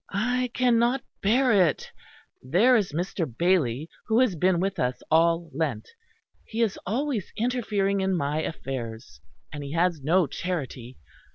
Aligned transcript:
"I 0.11 0.49
cannot 0.55 1.03
bear 1.21 1.51
it; 1.51 1.91
there 2.41 2.75
is 2.75 2.91
Mr. 2.91 3.31
Bailey 3.37 3.87
who 4.07 4.17
has 4.21 4.35
been 4.35 4.59
with 4.59 4.79
us 4.79 4.99
all 5.11 5.51
Lent; 5.53 5.89
he 6.43 6.63
is 6.63 6.79
always 6.87 7.31
interfering 7.37 8.01
in 8.01 8.15
my 8.17 8.41
affairs. 8.41 9.21
And 9.53 9.63
he 9.63 9.73
has 9.73 10.01
no 10.01 10.25
charity. 10.25 10.97